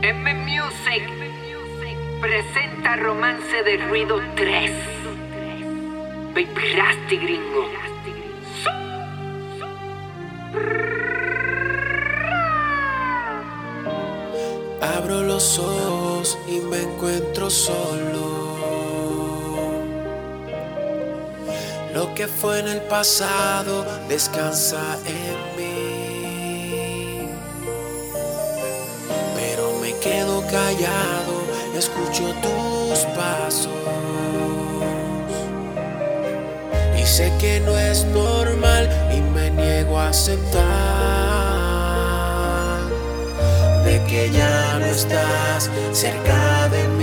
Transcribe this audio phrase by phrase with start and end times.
[0.00, 1.02] M Music
[2.20, 4.70] presenta Romance de Ruido 3.
[6.34, 7.68] Baby Rasty Gringo.
[14.80, 18.56] Abro los ojos y me encuentro solo.
[21.92, 25.87] Lo que fue en el pasado descansa en mí.
[30.08, 31.34] Quedo callado,
[31.76, 33.68] escucho tus pasos.
[36.98, 40.58] Y sé que no es normal y me niego a aceptar
[43.84, 46.97] de que ya no estás cerca de mí.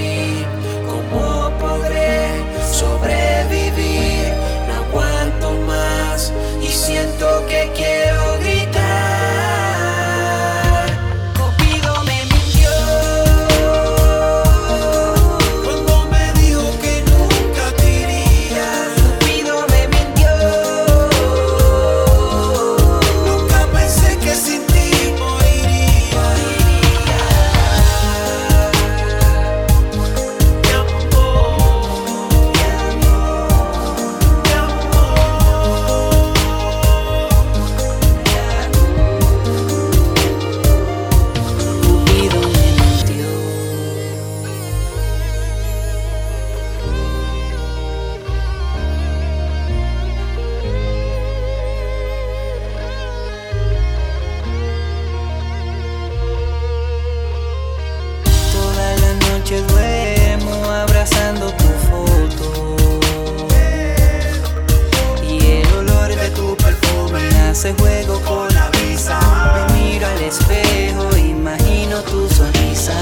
[67.65, 69.19] Hace juego con la brisa.
[69.55, 72.93] Me miro al espejo, imagino tu sonrisa.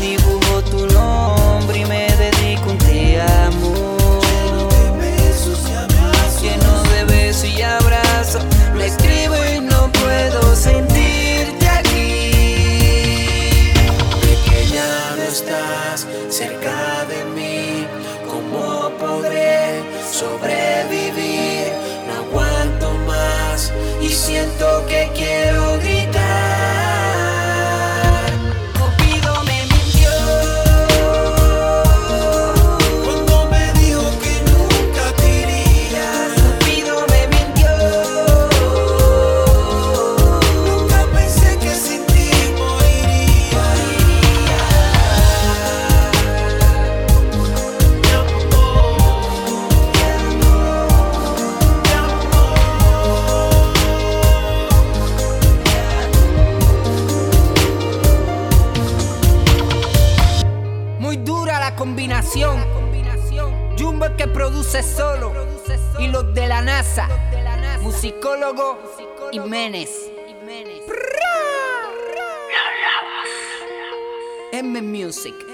[0.00, 3.98] Dibujo tu nombre y me dedico un te amo.
[6.40, 8.42] Lleno de besos y abrazos.
[8.76, 12.22] Le escribo y no puedo sentirte aquí.
[14.22, 17.86] de que ya no estás cerca de mí.
[18.26, 20.71] ¿Cómo podré sobrevivir?
[24.02, 24.71] Y siento
[61.24, 62.64] Dura la combinación.
[63.78, 65.32] Jumbo el que produce solo.
[65.98, 67.08] Y los de la NASA.
[67.80, 68.78] Musicólogo
[69.30, 70.10] Jiménez.
[74.52, 75.51] M Music.